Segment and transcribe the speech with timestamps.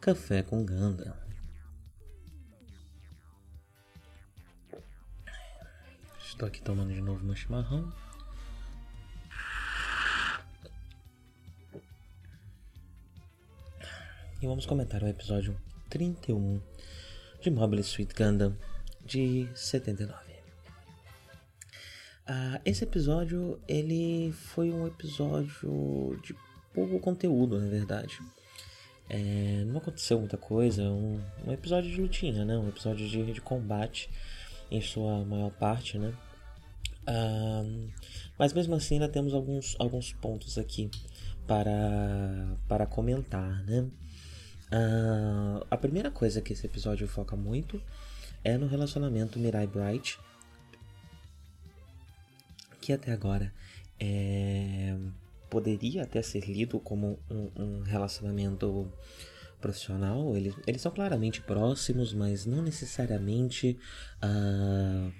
[0.00, 1.14] Café com Ganda.
[6.18, 7.92] Estou aqui tomando de novo meu chimarrão.
[14.40, 15.54] E vamos comentar o episódio
[15.90, 16.62] 31
[17.42, 18.56] de Mobile Suit Gundam
[19.04, 20.14] de 79.
[22.26, 26.34] Ah, esse episódio ele foi um episódio de
[26.72, 28.18] pouco conteúdo, na verdade.
[29.12, 32.56] É, não aconteceu muita coisa, um, um, episódio de lutinha, né?
[32.56, 34.08] Um episódio de, de combate
[34.70, 36.14] em sua maior parte, né?
[38.38, 40.88] Mas mesmo assim ainda temos alguns, alguns pontos aqui
[41.44, 43.88] para, para comentar, né?
[45.68, 47.82] A primeira coisa que esse episódio foca muito
[48.44, 50.20] é no relacionamento Mirai Bright
[52.80, 53.52] que até agora
[53.98, 54.96] é,
[55.50, 58.90] poderia até ser lido como um, um relacionamento
[59.60, 60.36] profissional.
[60.36, 63.78] Eles, eles são claramente próximos, mas não necessariamente
[64.24, 65.12] uh,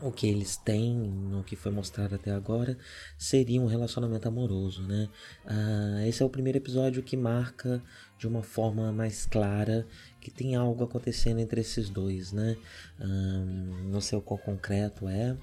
[0.00, 2.76] o que eles têm, no que foi mostrado até agora,
[3.18, 5.08] seria um relacionamento amoroso, né?
[5.44, 7.82] Uh, esse é o primeiro episódio que marca
[8.18, 9.86] de uma forma mais clara
[10.20, 12.56] que tem algo acontecendo entre esses dois, né?
[12.98, 15.36] Uh, não sei o qual concreto é,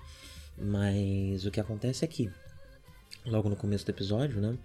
[0.58, 2.32] mas o que acontece é que,
[3.28, 4.58] logo no começo do episódio, né,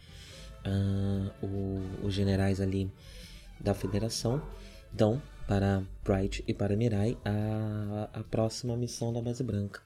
[0.67, 2.91] uh, o, os generais ali
[3.61, 4.43] da federação
[4.93, 9.81] dão para Bright e para Mirai a, a próxima missão da Base Branca.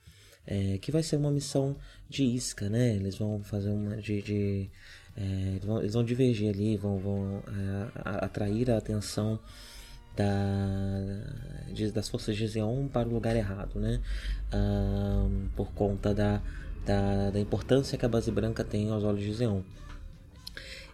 [0.46, 1.74] É, que vai ser uma missão
[2.08, 2.94] de isca, né?
[2.94, 4.70] Eles vão fazer uma de, de
[5.16, 9.40] é, eles, vão, eles, vão, divergir ali, vão, vão é, atrair a atenção
[10.14, 10.24] da,
[11.72, 14.00] de, das forças de Zeon para o lugar errado, né?
[14.54, 16.40] Um, por conta da,
[16.86, 19.60] da, da, importância que a base branca tem aos olhos de Zeon.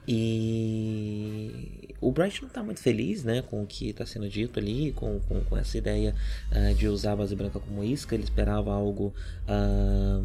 [0.06, 4.92] E o Bright não está muito feliz né, com o que está sendo dito ali,
[4.92, 6.14] com, com, com essa ideia
[6.50, 8.14] uh, de usar a base branca como isca.
[8.14, 9.14] Ele esperava algo
[9.46, 10.24] uh,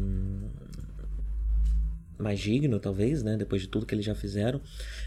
[2.18, 3.36] mais digno, talvez, né?
[3.36, 4.60] Depois de tudo que eles já fizeram.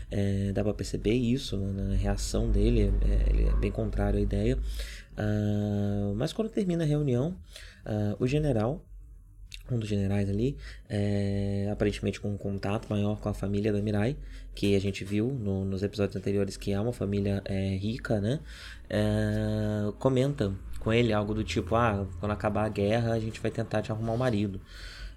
[0.10, 1.90] É, dá pra perceber isso né?
[1.90, 4.58] na reação dele, é, ele é bem contrário à ideia.
[5.18, 7.36] Uh, mas quando termina a reunião,
[8.20, 8.86] o general,
[9.74, 10.58] um dos generais ali,
[10.90, 14.16] é, aparentemente com um contato maior com a família da Mirai,
[14.54, 18.40] que a gente viu no, nos episódios anteriores que é uma família é, rica, né?
[18.90, 23.52] É, comenta com ele algo do tipo: ah, quando acabar a guerra, a gente vai
[23.52, 24.60] tentar te arrumar um marido.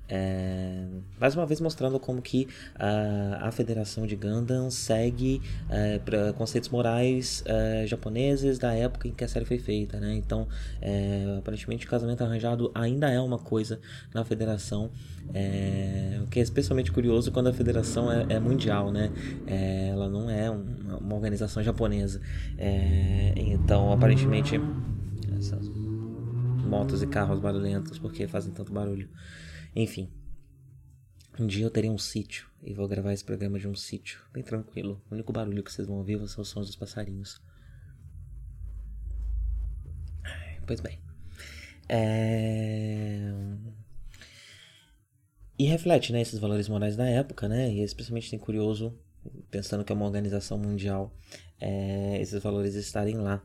[0.06, 0.84] É,
[1.18, 6.68] mais uma vez mostrando como que a, a Federação de Gundam segue é, para conceitos
[6.68, 10.14] morais é, japoneses da época em que a série foi feita, né?
[10.14, 10.46] Então,
[10.80, 13.80] é, aparentemente, o casamento arranjado ainda é uma coisa
[14.12, 14.90] na Federação,
[15.32, 19.10] é, o que é especialmente curioso quando a Federação é, é mundial, né?
[19.90, 20.64] ela não é um,
[21.00, 22.20] uma organização japonesa.
[23.36, 24.60] então, aparentemente,
[25.38, 25.70] essas
[26.64, 29.08] motos e carros barulhentos porque fazem tanto barulho.
[29.74, 30.10] Enfim.
[31.38, 34.42] Um dia eu terei um sítio e vou gravar esse programa de um sítio, bem
[34.42, 35.02] tranquilo.
[35.10, 37.42] O único barulho que vocês vão ouvir são os sons dos passarinhos.
[40.66, 40.98] Pois bem.
[41.88, 43.32] É...
[45.58, 47.72] E reflete, né, esses valores morais da época, né?
[47.72, 48.98] E especialmente tem curioso,
[49.50, 51.16] pensando que é uma organização mundial,
[51.60, 53.44] é, esses valores estarem lá.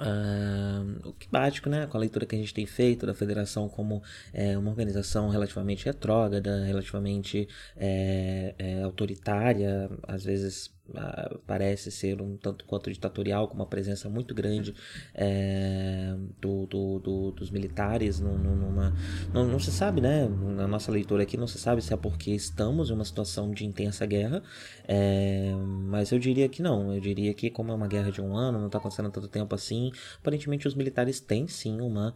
[0.00, 3.68] Uh, o que básico, né, com a leitura que a gente tem feito da federação
[3.68, 4.02] como
[4.32, 12.36] é, uma organização relativamente retrógrada, relativamente é, é, autoritária, às vezes uh, parece ser um
[12.36, 14.74] tanto quanto ditatorial, com uma presença muito grande
[15.14, 18.94] é, do, do, do, dos militares numa,
[19.32, 20.28] não, não, se sabe, né?
[20.28, 23.64] Na nossa leitura aqui não se sabe se é porque estamos em uma situação de
[23.64, 24.42] intensa guerra,
[24.86, 25.52] é,
[25.88, 26.94] mas eu diria que não.
[26.94, 29.54] Eu diria que como é uma guerra de um ano, não está acontecendo tanto tempo
[29.54, 29.90] assim,
[30.20, 32.14] aparentemente os militares têm sim uma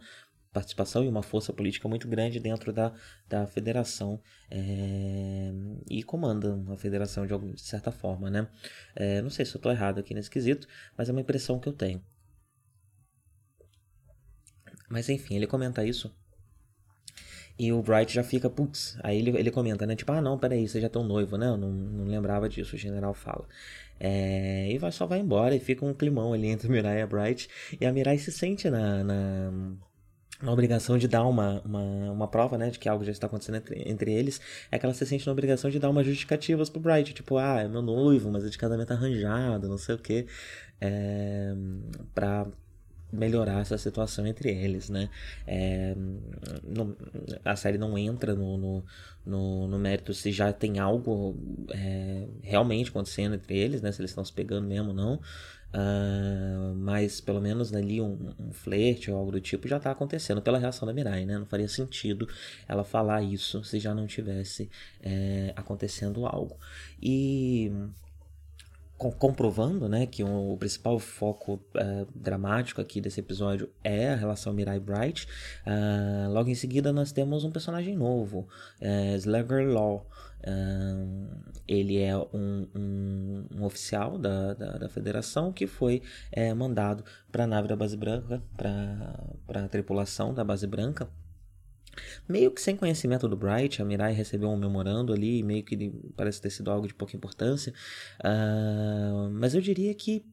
[0.55, 2.93] participação e uma força política muito grande dentro da,
[3.27, 5.51] da federação é,
[5.89, 8.47] e comandam a federação de, de certa forma, né?
[8.95, 10.65] É, não sei se eu estou errado aqui nesse quesito,
[10.97, 12.01] mas é uma impressão que eu tenho.
[14.89, 16.09] Mas enfim, ele comenta isso.
[17.57, 19.95] E o Bright já fica, putz, aí ele, ele comenta, né?
[19.95, 21.47] Tipo, ah, não, peraí, você já tem um noivo, né?
[21.47, 23.47] Eu não, não lembrava disso, o general fala.
[23.99, 27.07] É, e vai, só vai embora e fica um climão ali entre Mirai e a
[27.07, 27.49] Bright.
[27.79, 29.51] E a Mirai se sente na, na
[30.45, 31.81] na obrigação de dar uma, uma,
[32.11, 34.39] uma prova, né, de que algo já está acontecendo entre, entre eles,
[34.71, 37.61] é que ela se sente na obrigação de dar umas justificativas pro Bright, tipo, ah,
[37.61, 40.27] é meu noivo, mas é de casamento arranjado, não sei o que,
[40.79, 41.53] é,
[42.13, 42.47] pra
[43.11, 45.09] melhorar essa situação entre eles, né?
[45.47, 45.95] É,
[47.43, 48.83] a série não entra no, no,
[49.25, 51.35] no, no, mérito se já tem algo
[51.71, 53.91] é, realmente acontecendo entre eles, né?
[53.91, 55.19] Se eles estão se pegando mesmo ou não.
[55.75, 60.41] Uh, mas pelo menos ali um, um flerte ou algo do tipo já está acontecendo
[60.41, 61.37] pela reação da Mirai, né?
[61.37, 62.29] Não faria sentido
[62.65, 64.69] ela falar isso se já não tivesse
[65.01, 66.57] é, acontecendo algo.
[67.01, 67.69] E
[68.97, 74.53] comprovando né, que um, o principal foco uh, dramático aqui desse episódio é a relação
[74.53, 75.27] Mirai Bright.
[75.65, 78.47] Uh, logo em seguida nós temos um personagem novo,
[78.81, 80.07] uh, Slugger Law.
[80.47, 81.27] Uh,
[81.67, 87.45] ele é um, um, um oficial da, da, da, federação que foi é, mandado para
[87.45, 91.09] a nave da Base Branca, para a tripulação da Base Branca,
[92.27, 96.41] Meio que sem conhecimento do Bright, a Mirai recebeu um memorando ali, meio que parece
[96.41, 97.73] ter sido algo de pouca importância.
[98.19, 100.25] Uh, mas eu diria que,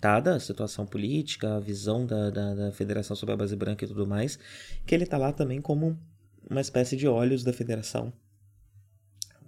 [0.00, 3.88] dada a situação política, a visão da, da, da, Federação sobre a Base Branca e
[3.88, 4.38] tudo mais,
[4.86, 5.98] que ele está lá também como
[6.50, 8.12] uma espécie de olhos da Federação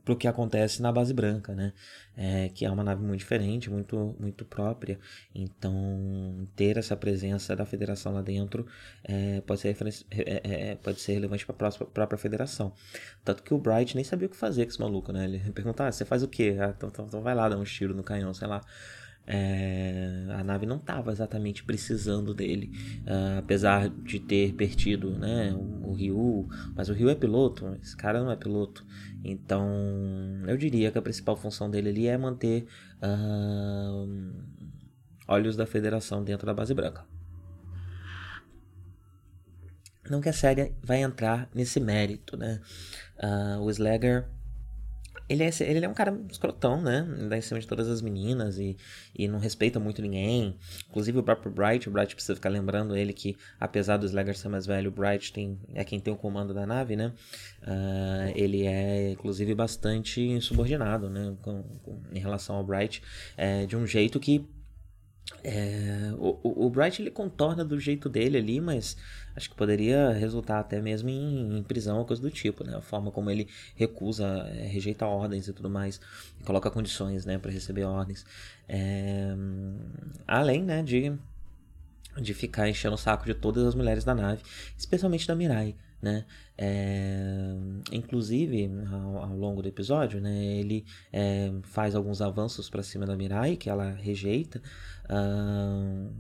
[0.05, 1.73] para o que acontece na base branca, né?
[2.17, 4.99] É, que é uma nave muito diferente, muito, muito própria.
[5.35, 8.67] Então, ter essa presença da federação lá dentro
[9.03, 9.77] é, pode, ser
[10.11, 12.73] é, é, é, pode ser relevante para a própria federação.
[13.25, 15.25] Tanto que o Bright nem sabia o que fazer com esse maluco, né?
[15.25, 16.57] Ele perguntava, ah, você faz o quê?
[16.61, 18.61] Ah, então, então, então vai lá dar um tiro no canhão, sei lá.
[19.27, 22.71] É, a nave não estava exatamente precisando dele,
[23.07, 27.97] uh, apesar de ter perdido né, o, o Ryu, mas o Ryu é piloto, esse
[27.97, 28.85] cara não é piloto,
[29.25, 29.67] então
[30.47, 32.67] eu diria que a principal função dele ali é manter
[33.03, 34.33] uh,
[35.27, 37.07] olhos da federação dentro da base branca.
[40.11, 42.61] Não que a série vai entrar nesse mérito, né?
[43.17, 44.29] Uh, o Slagger
[45.29, 47.07] ele é, ele é um cara escrotão, né?
[47.19, 48.77] Ele dá em cima de todas as meninas e,
[49.15, 50.57] e não respeita muito ninguém.
[50.89, 54.49] Inclusive o próprio Bright, o Bright precisa ficar lembrando ele que, apesar do Slagger ser
[54.49, 57.13] mais velho, o Bright tem, é quem tem o comando da nave, né?
[57.63, 61.35] Uh, ele é, inclusive, bastante insubordinado, né?
[61.41, 63.03] Com, com, em relação ao Bright,
[63.37, 64.47] é, de um jeito que
[65.43, 68.97] é, o, o, Bright ele contorna do jeito dele ali, mas
[69.35, 72.77] acho que poderia resultar até mesmo em, em prisão ou coisa do tipo, né?
[72.77, 76.01] A forma como ele recusa, é, rejeita ordens e tudo mais,
[76.41, 78.25] e coloca condições, né, para receber ordens.
[78.69, 79.35] É,
[80.27, 81.13] além, né, de
[82.21, 84.41] de ficar enchendo o saco de todas as mulheres da nave,
[84.79, 85.75] especialmente da Mirai,
[86.05, 86.27] né?
[86.57, 87.57] É,
[87.91, 93.17] inclusive, ao, ao, longo do episódio, né, ele é, faz alguns avanços para cima da
[93.17, 94.63] Mirai, que ela rejeita,
[95.07, 96.15] uh,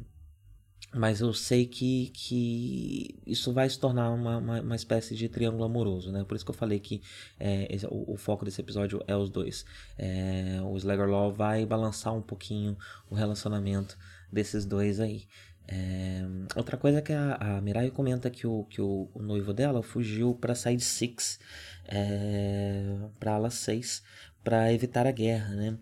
[0.93, 5.65] mas eu sei que, que isso vai se tornar uma, uma, uma, espécie de triângulo
[5.65, 6.25] amoroso, né?
[6.25, 7.03] Por isso que eu falei que
[7.39, 9.65] é, esse, o, o, foco desse episódio é os dois.
[9.99, 12.79] É, o Slagger Law vai balançar um pouquinho
[13.11, 13.99] o relacionamento
[14.32, 15.27] desses dois aí.
[15.67, 16.23] É,
[16.56, 20.35] outra coisa que a, a Mirai comenta que o, que o, o noivo dela fugiu
[20.35, 21.39] para Side 6,
[21.87, 24.03] é, para ala 6,
[24.43, 25.79] para evitar a guerra, né?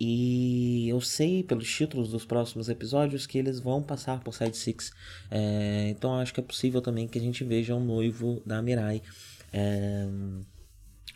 [0.00, 4.92] E eu sei pelos títulos dos próximos episódios que eles vão passar por Side 6.
[5.30, 9.02] É, então acho que é possível também que a gente veja o noivo da Mirai.
[9.52, 10.06] É,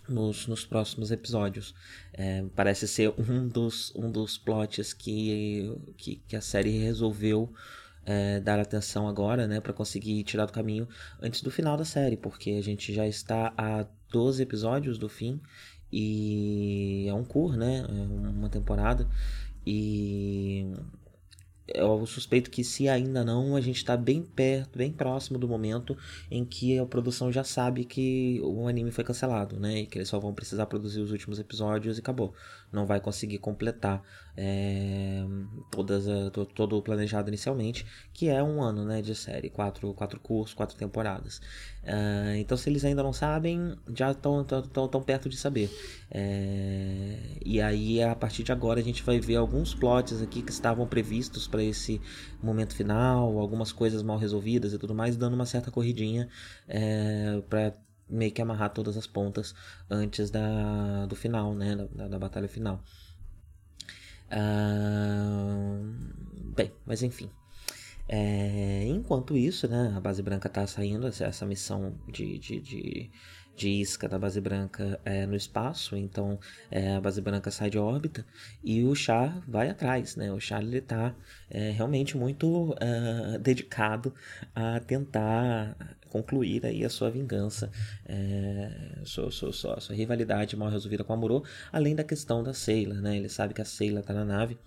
[0.08, 1.74] nos, nos próximos episódios.
[2.12, 7.52] É, parece ser um dos, um dos plots que, que, que a série resolveu
[8.04, 10.88] é, dar atenção agora, né, para conseguir tirar do caminho
[11.20, 15.40] antes do final da série, porque a gente já está a 12 episódios do fim
[15.90, 19.08] e é um cur, né, é uma temporada
[19.66, 20.72] e
[21.68, 25.96] eu suspeito que se ainda não, a gente está bem perto, bem próximo do momento
[26.30, 29.80] em que a produção já sabe que o anime foi cancelado, né?
[29.80, 32.34] E que eles só vão precisar produzir os últimos episódios e acabou.
[32.72, 34.02] Não vai conseguir completar
[34.36, 35.24] é,
[35.70, 40.18] todas a, todo o planejado inicialmente, que é um ano, né, de série, quatro, quatro
[40.18, 41.38] cursos, quatro temporadas.
[41.82, 45.70] Uh, então, se eles ainda não sabem, já estão tão, tão perto de saber.
[46.10, 50.52] É, e aí, a partir de agora, a gente vai ver alguns plots aqui que
[50.52, 52.00] estavam previstos para esse
[52.42, 56.28] momento final, algumas coisas mal resolvidas e tudo mais, dando uma certa corridinha
[56.68, 57.74] é, para
[58.12, 59.54] meio que amarrar todas as pontas
[59.90, 62.82] antes da, do final, né, da, da batalha final.
[64.30, 65.84] Uh,
[66.54, 67.30] bem, mas enfim.
[68.08, 73.10] É, enquanto isso, né, a base branca está saindo, essa, essa missão de, de, de
[73.54, 76.38] de isca da base branca é, no espaço, então
[76.70, 78.24] é, a base branca sai de órbita
[78.64, 80.32] e o Char vai atrás, né?
[80.32, 81.14] O Char ele está
[81.50, 84.14] é, realmente muito uh, dedicado
[84.54, 85.76] a tentar
[86.08, 87.70] concluir aí a sua vingança,
[88.06, 92.52] é, sua, sua, sua, sua, rivalidade mal resolvida com a Amuro, além da questão da
[92.52, 93.16] Seila, né?
[93.16, 94.58] Ele sabe que a Seila está na nave.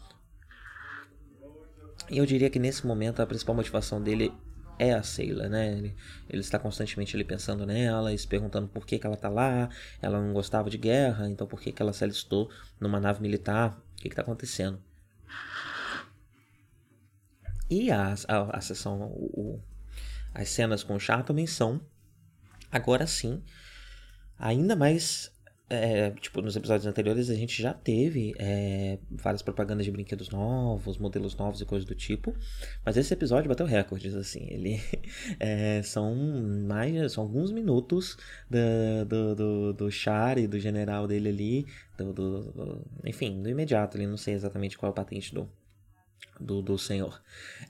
[2.10, 4.32] E eu diria que nesse momento a principal motivação dele
[4.78, 5.72] é a Seila, né?
[5.72, 5.96] Ele,
[6.30, 9.70] ele, está constantemente ali pensando nela e se perguntando por que, que ela está lá.
[10.02, 13.78] Ela não gostava de guerra, então por que, que ela se alistou numa nave militar?
[13.94, 14.82] O que está acontecendo?
[17.70, 19.60] E a, a, a sessão, o,
[20.34, 21.82] as cenas com o Char também são,
[22.72, 23.44] agora sim,
[24.38, 25.35] ainda mais
[25.68, 31.00] é, tipo, nos episódios anteriores a gente já teve é, várias propagandas de brinquedos novos,
[31.00, 32.36] modelos novos e coisas do tipo.
[32.86, 34.46] Mas esse episódio bateu recordes, assim.
[34.48, 34.80] Ele
[35.40, 36.16] é, são
[36.68, 37.12] mais.
[37.14, 38.16] São alguns minutos
[38.50, 41.68] do, do, do, do Char e do general dele ali.
[41.98, 44.06] Do, do, do, enfim, do imediato ali.
[44.06, 45.50] Não sei exatamente qual é a patente do,
[46.40, 47.22] do, do Senhor,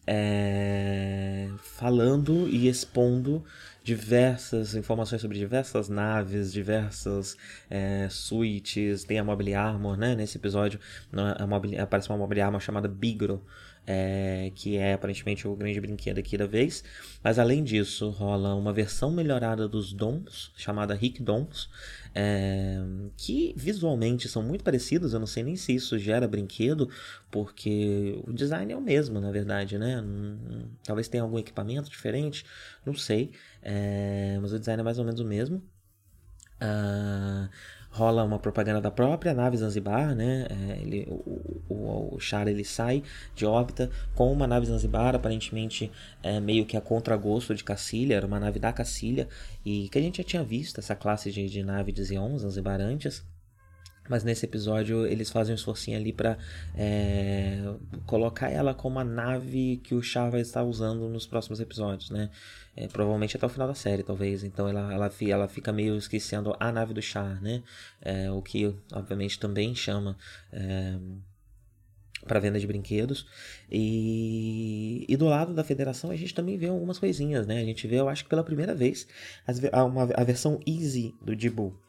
[0.08, 3.44] é, falando e expondo
[3.84, 7.38] diversas informações sobre diversas naves, diversas
[7.70, 10.16] é, suítes, tem a Mobile Armor, né?
[10.16, 10.80] Nesse episódio
[11.38, 13.44] a mobile, aparece uma Mobile Armor chamada Bigro,
[13.88, 16.84] é, que é aparentemente o grande brinquedo aqui da vez.
[17.24, 21.70] Mas além disso, rola uma versão melhorada dos Dons, chamada Rick Dons,
[22.14, 22.82] é,
[23.18, 25.14] que visualmente são muito parecidos.
[25.14, 26.90] Eu não sei nem se isso gera brinquedo,
[27.30, 30.04] porque o design é o mesmo, na verdade, né?
[30.84, 32.46] Talvez tenha algum equipamento diferente,
[32.86, 35.64] não sei, é, mas o design é mais ou menos o mesmo.
[36.56, 37.50] Uh,
[37.96, 40.48] rola uma propaganda da própria nave Zanzibar, né?
[40.50, 43.02] É, ele, o, o, o Char ele sai
[43.34, 45.90] de órbita com uma nave Zanzibar, aparentemente
[46.22, 49.28] é, meio que a contragosto de Cacilha, era uma nave da Cacilha,
[49.64, 52.82] e que a gente já tinha visto essa classe de, de nave de Zeon, Zanzibar
[52.82, 53.24] antes.
[54.08, 56.38] Mas nesse episódio eles fazem um esforcinho ali para
[56.76, 57.62] é,
[58.06, 62.30] colocar ela como a nave que o Char vai estar usando nos próximos episódios, né?
[62.76, 64.44] É, provavelmente até o final da série, talvez.
[64.44, 67.64] Então ela, ela, ela fica meio esquecendo a nave do Char, né?
[68.02, 70.16] É, o que obviamente também chama
[70.52, 70.98] é,
[72.28, 73.26] para venda de brinquedos.
[73.72, 77.60] E, e do lado da federação a gente também vê algumas coisinhas, né?
[77.60, 79.08] A gente vê, eu acho que pela primeira vez,
[79.72, 81.80] a, uma, a versão easy do Jibu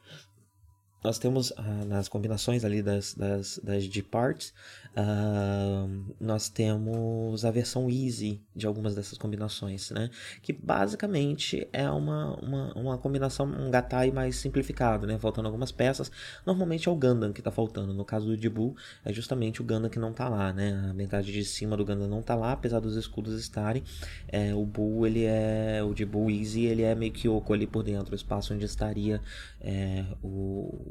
[1.03, 4.53] nós temos ah, nas combinações ali das, das, das G-Parts,
[4.95, 5.87] ah,
[6.19, 10.09] nós temos a versão Easy de algumas dessas combinações, né?
[10.41, 15.19] Que basicamente é uma, uma, uma combinação, um gatai mais simplificado, né?
[15.19, 16.11] Faltando algumas peças.
[16.45, 17.93] Normalmente é o Gundam que está faltando.
[17.93, 18.75] No caso do Jibu,
[19.05, 20.87] é justamente o Gundam que não está lá, né?
[20.89, 23.83] A metade de cima do Gundam não está lá, apesar dos escudos estarem.
[24.27, 25.83] É, o Buu, ele é...
[25.83, 29.21] O Jibu Easy, ele é meio que oco ali por dentro, o espaço onde estaria
[29.61, 30.86] é, o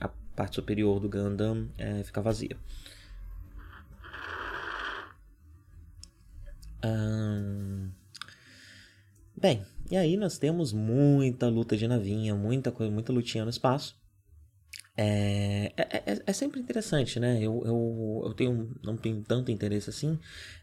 [0.00, 2.56] a parte superior do Gundam é, fica vazia.
[9.40, 13.96] Bem, e aí nós temos muita luta de navinha, muita coisa, muita lutinha no espaço.
[15.00, 17.38] É, é, é, é, sempre interessante, né?
[17.40, 20.18] Eu, eu, eu tenho, não tenho tanto interesse assim,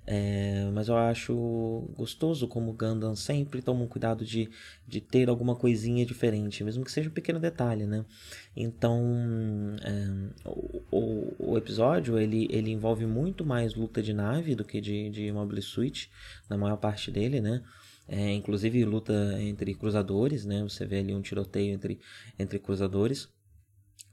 [0.05, 4.49] é, mas eu acho gostoso como Gundam sempre toma um cuidado de,
[4.85, 8.03] de ter alguma coisinha diferente, mesmo que seja um pequeno detalhe, né?
[8.57, 9.01] Então,
[9.81, 14.81] é, o, o, o, episódio ele, ele envolve muito mais luta de nave do que
[14.81, 16.11] de, de Mobile Suit,
[16.49, 17.63] na maior parte dele, né?
[18.05, 20.61] É, inclusive luta entre cruzadores, né?
[20.63, 22.01] Você vê ali um tiroteio entre,
[22.37, 23.33] entre cruzadores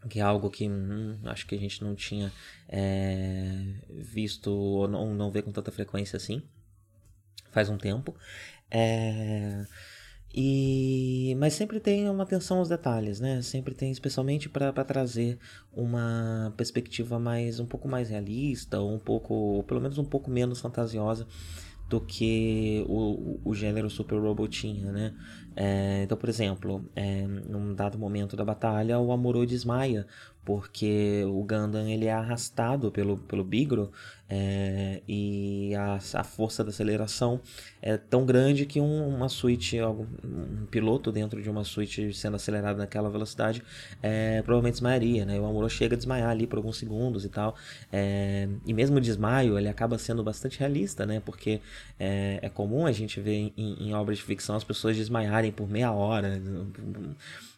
[0.08, 2.32] que é algo que hum, acho que a gente não tinha
[2.68, 6.42] é, visto ou não, não vê com tanta frequência assim
[7.50, 8.14] faz um tempo
[8.70, 9.64] é,
[10.34, 13.42] E, mas sempre tem uma atenção aos detalhes, né?
[13.42, 15.38] Sempre tem, especialmente para trazer
[15.70, 21.26] uma perspectiva mais um pouco mais realista, um pouco, pelo menos um pouco menos fantasiosa
[21.92, 25.14] do que o, o gênero Super Robot tinha, né?
[25.54, 30.06] É, então, por exemplo, é, num dado momento da batalha, o Amuro desmaia
[30.44, 33.92] porque o Gundam ele é arrastado pelo, pelo Bigro
[34.34, 37.38] é, e a, a força da aceleração
[37.82, 42.78] é tão grande que um, uma suíte, um piloto dentro de uma suíte sendo acelerado
[42.78, 43.62] naquela velocidade
[44.02, 45.38] é, provavelmente desmaiaria, né?
[45.38, 47.54] O Amuro chega a desmaiar ali por alguns segundos e tal.
[47.92, 51.20] É, e mesmo o desmaio ele acaba sendo bastante realista, né?
[51.20, 51.60] Porque
[52.00, 55.68] é, é comum a gente ver em, em obras de ficção as pessoas desmaiarem por
[55.68, 56.40] meia hora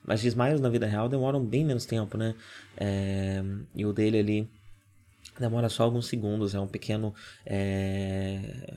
[0.05, 2.35] mas desmaios na vida real demoram bem menos tempo, né?
[2.77, 3.43] É,
[3.75, 4.51] e o dele ali
[5.39, 8.73] demora só alguns segundos, é um pequeno é,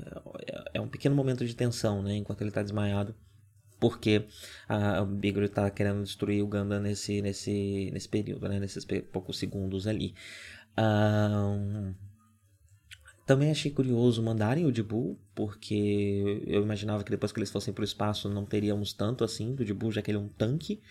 [0.73, 2.15] é um pequeno momento de tensão, né?
[2.15, 3.13] Enquanto ele está desmaiado,
[3.79, 4.25] porque
[4.67, 8.59] a, a Bigro está querendo destruir o Ganda nesse nesse nesse período, né?
[8.59, 10.15] Nesses poucos segundos ali.
[10.79, 11.93] Um,
[13.27, 17.81] também achei curioso mandarem o Dibu, porque eu imaginava que depois que eles fossem para
[17.81, 20.81] o espaço não teríamos tanto assim do Dibu, já que ele é um tanque.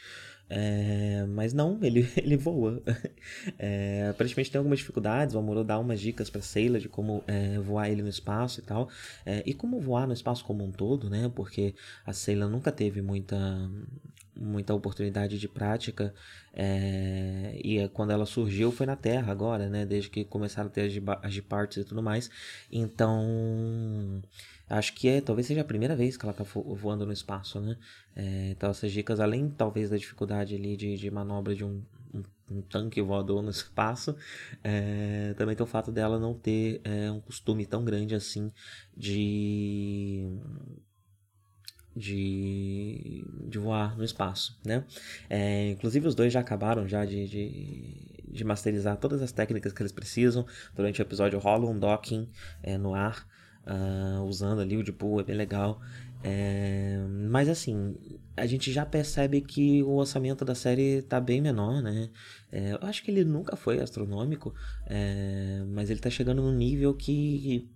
[0.48, 2.82] É, mas não, ele, ele voa.
[3.58, 5.34] É, aparentemente tem algumas dificuldades.
[5.34, 8.62] O Amuro dá umas dicas para Sailor de como é, voar ele no espaço e
[8.62, 8.90] tal.
[9.24, 11.30] É, e como voar no espaço como um todo, né?
[11.34, 11.74] Porque
[12.04, 13.36] a Sailor nunca teve muita,
[14.36, 16.12] muita oportunidade de prática
[16.52, 19.84] é, e quando ela surgiu foi na Terra agora, né?
[19.84, 20.90] Desde que começaram a ter
[21.22, 22.30] as de partes e tudo mais.
[22.70, 24.22] Então,
[24.68, 27.76] acho que é, talvez seja a primeira vez que ela tá voando no espaço, né?
[28.14, 31.82] É, então essas dicas, além talvez da dificuldade ali de, de manobra de um,
[32.14, 34.16] um, um tanque voador no espaço,
[34.64, 36.80] é, também tem o fato dela não ter
[37.12, 38.50] um costume tão grande assim
[38.96, 40.26] de
[41.96, 44.84] de, de voar no espaço, né?
[45.30, 49.80] É, inclusive os dois já acabaram já de, de, de, masterizar todas as técnicas que
[49.80, 50.44] eles precisam.
[50.74, 52.28] Durante o episódio rola um docking
[52.62, 53.26] é, no ar,
[53.66, 55.80] uh, usando ali o de é bem legal.
[56.22, 56.98] É,
[57.30, 57.94] mas assim,
[58.36, 62.10] a gente já percebe que o orçamento da série tá bem menor, né?
[62.52, 64.54] É, eu acho que ele nunca foi astronômico,
[64.86, 67.70] é, mas ele tá chegando num nível que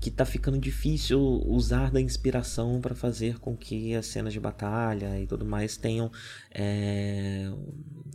[0.00, 5.20] que tá ficando difícil usar da inspiração para fazer com que as cenas de batalha
[5.20, 6.10] e tudo mais tenham
[6.50, 7.52] é,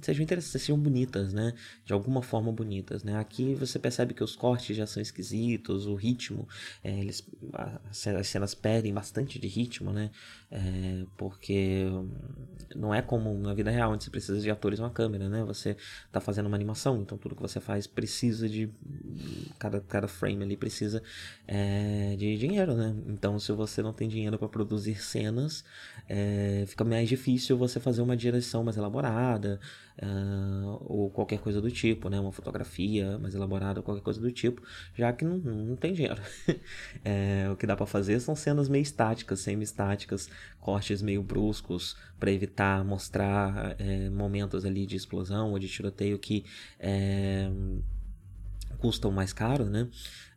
[0.01, 1.53] sejam interessantes, sejam bonitas, né?
[1.83, 3.17] De alguma forma bonitas, né?
[3.17, 6.47] Aqui você percebe que os cortes já são esquisitos, o ritmo,
[6.83, 10.11] é, eles, as cenas perdem bastante de ritmo, né?
[10.51, 11.85] É, porque
[12.75, 15.43] não é como na vida real, onde você precisa de atores uma câmera, né?
[15.43, 15.75] Você
[16.11, 18.69] tá fazendo uma animação, então tudo que você faz precisa de
[19.57, 21.01] cada, cada frame ali precisa
[21.47, 21.74] é,
[22.17, 22.95] de dinheiro, né?
[23.07, 25.63] Então, se você não tem dinheiro para produzir cenas,
[26.07, 29.59] é, fica mais difícil você fazer uma direção mais elaborada
[30.01, 32.19] uh, ou qualquer coisa do tipo, né?
[32.19, 34.61] Uma fotografia mais elaborada, qualquer coisa do tipo,
[34.95, 36.21] já que não, não tem dinheiro.
[37.03, 42.31] é, o que dá para fazer são cenas meio estáticas, semi-estáticas, cortes meio bruscos para
[42.31, 46.45] evitar mostrar é, momentos ali de explosão ou de tiroteio que
[46.79, 47.49] é,
[48.77, 49.87] custam mais caro, né?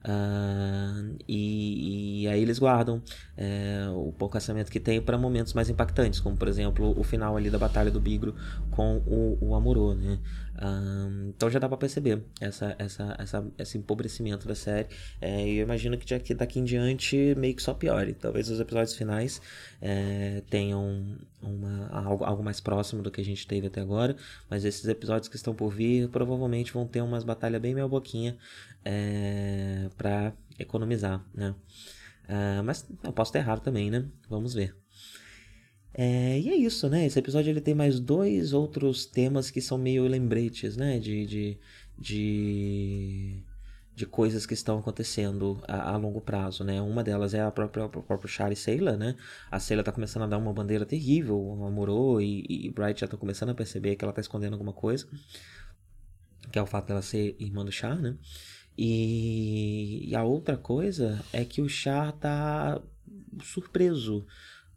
[0.04, 3.02] Uh, e, e, aí eles guardam
[3.36, 7.36] é, o pouco orçamento que tem para momentos mais impactantes, como por exemplo o final
[7.36, 8.34] ali da batalha do Bigro
[8.70, 10.20] com o, o Amorô, né?
[10.54, 14.88] Uh, então já dá para perceber essa, essa, essa, esse empobrecimento da série.
[15.20, 18.14] É, e eu imagino que daqui, daqui em diante meio que só piore.
[18.14, 19.40] Talvez os episódios finais
[19.80, 24.16] é, tenham uma, algo, algo mais próximo do que a gente teve até agora,
[24.50, 28.36] mas esses episódios que estão por vir provavelmente vão ter umas batalhas bem meia boquinha
[28.84, 31.54] é, para economizar, né?
[32.28, 34.06] Uh, mas eu posso ter errado também, né?
[34.28, 34.76] Vamos ver.
[35.94, 37.06] É, e é isso, né?
[37.06, 40.98] Esse episódio ele tem mais dois outros temas que são meio lembretes, né?
[40.98, 41.58] De, de,
[41.98, 43.42] de,
[43.94, 46.80] de coisas que estão acontecendo a, a, longo prazo, né?
[46.80, 48.54] Uma delas é a própria, a própria Shari
[48.96, 49.16] né?
[49.50, 53.16] A Sailor tá começando a dar uma bandeira terrível, amorou e, e Bright já tá
[53.16, 55.08] começando a perceber que ela tá escondendo alguma coisa.
[56.52, 58.16] Que é o fato dela ser irmã do Char, né?
[58.80, 62.80] E, e a outra coisa é que o Char tá
[63.42, 64.24] surpreso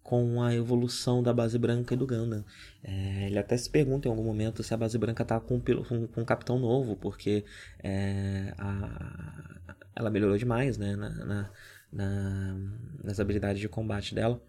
[0.01, 2.43] com a evolução da base branca e do Ganda.
[2.83, 6.07] É, ele até se pergunta em algum momento se a base branca tá com, com,
[6.07, 7.45] com um capitão novo, porque
[7.77, 11.51] é, a, ela melhorou demais né, na, na,
[11.93, 12.57] na,
[13.03, 14.41] nas habilidades de combate dela.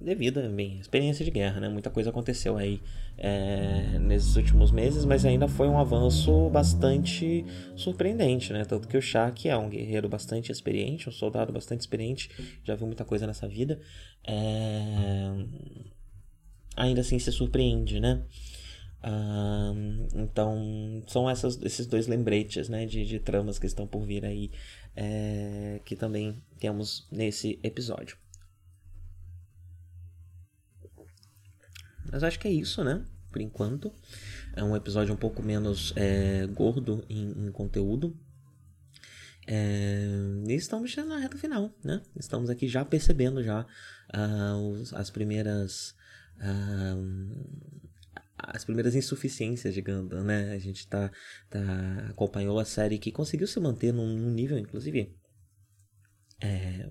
[0.00, 1.68] Devido minha experiência de guerra, né?
[1.68, 2.80] Muita coisa aconteceu aí
[3.18, 7.44] é, nesses últimos meses, mas ainda foi um avanço bastante
[7.76, 8.64] surpreendente, né?
[8.64, 12.30] Tanto que o Shaq é um guerreiro bastante experiente, um soldado bastante experiente,
[12.64, 13.78] já viu muita coisa nessa vida,
[14.26, 15.30] é...
[16.76, 18.22] ainda assim se surpreende, né?
[20.14, 24.50] então são essas, esses dois lembretes né, de, de tramas que estão por vir aí
[24.94, 28.18] é, que também temos nesse episódio.
[32.10, 33.04] Mas acho que é isso, né?
[33.30, 33.92] Por enquanto.
[34.54, 38.16] É um episódio um pouco menos é, gordo em, em conteúdo.
[39.46, 40.06] É,
[40.48, 42.02] e estamos na reta final, né?
[42.16, 43.66] Estamos aqui já percebendo já
[44.14, 45.94] uh, os, as primeiras
[46.36, 47.80] uh,
[48.36, 50.52] as primeiras insuficiências de Gundam, né?
[50.52, 51.10] A gente tá,
[51.48, 51.60] tá
[52.08, 55.14] acompanhou a série que conseguiu se manter num, num nível, inclusive,
[56.40, 56.88] é,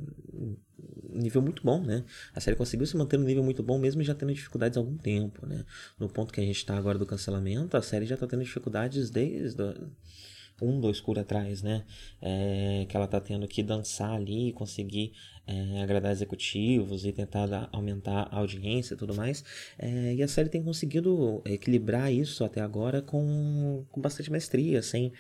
[1.13, 2.03] nível muito bom, né?
[2.33, 4.97] A série conseguiu se manter num nível muito bom, mesmo já tendo dificuldades há algum
[4.97, 5.65] tempo, né?
[5.99, 9.09] No ponto que a gente está agora do cancelamento, a série já está tendo dificuldades
[9.09, 9.63] desde
[10.61, 11.85] um do escuro atrás, né?
[12.21, 15.13] É, que ela tá tendo que dançar ali, conseguir
[15.47, 19.43] é, agradar executivos e tentar aumentar a audiência e tudo mais.
[19.77, 25.11] É, e a série tem conseguido equilibrar isso até agora com, com bastante mestria, sem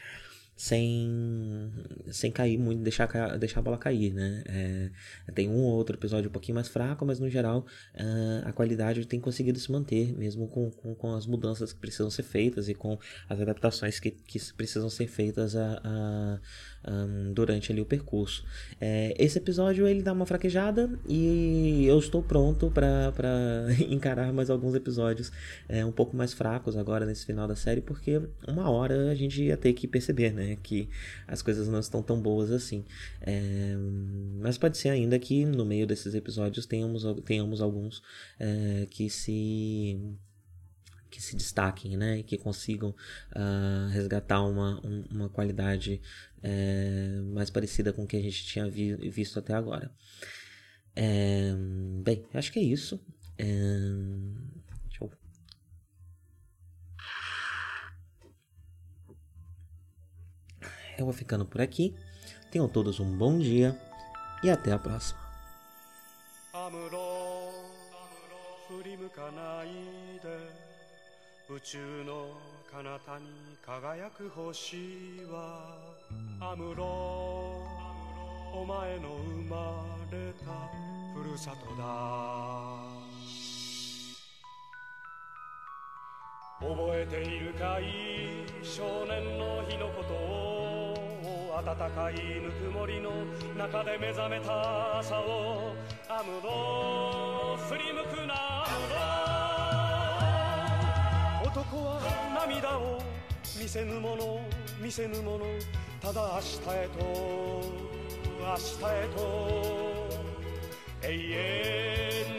[0.59, 1.71] sem,
[2.11, 4.43] sem cair muito, deixar, deixar a bola cair, né?
[4.45, 4.89] É,
[5.31, 9.07] tem um ou outro episódio um pouquinho mais fraco, mas no geral uh, a qualidade
[9.07, 12.73] tem conseguido se manter, mesmo com, com, com, as mudanças que precisam ser feitas e
[12.73, 16.39] com as adaptações que, que precisam ser feitas a, a
[16.85, 18.45] um, durante ali o percurso.
[18.81, 23.13] É, esse episódio ele dá uma fraquejada e eu estou pronto para
[23.89, 25.31] encarar mais alguns episódios
[25.67, 29.41] é, um pouco mais fracos agora nesse final da série, porque uma hora a gente
[29.41, 30.89] ia ter que perceber né, que
[31.27, 32.85] as coisas não estão tão boas assim.
[33.21, 33.75] É,
[34.39, 38.01] mas pode ser ainda que no meio desses episódios tenhamos, tenhamos alguns
[38.39, 39.99] é, que se
[41.09, 45.99] que se destaquem, né, e que consigam uh, resgatar uma, um, uma qualidade
[46.43, 49.91] é, mais parecida com o que a gente tinha vi, visto até agora.
[50.95, 51.53] É,
[52.03, 52.99] bem, acho que é isso.
[53.37, 53.45] É,
[60.98, 61.94] eu vou ficando por aqui.
[62.50, 63.78] Tenham todos um bom dia
[64.42, 65.24] e até a próxima.
[71.46, 72.28] 宇宙の
[72.72, 73.26] 彼方に
[73.64, 74.76] 輝く星
[75.30, 75.76] は
[76.40, 76.84] アムロ
[78.52, 80.46] お前の生まれた
[81.14, 81.84] ふるさとだ
[86.58, 87.84] 覚えているかい
[88.62, 90.57] 少年の日のことを
[91.65, 93.11] 暖かいぬくもりの
[93.57, 95.73] 中で目覚めた朝を
[96.07, 98.67] アムロ振り向くなア
[101.43, 101.99] ムロ男は
[102.47, 103.01] 涙を
[103.61, 104.39] 見せぬもの
[104.81, 105.45] 見せぬもの
[105.99, 107.03] ただ明日へと
[108.39, 109.89] 明日へと。
[111.01, 112.38] 永遠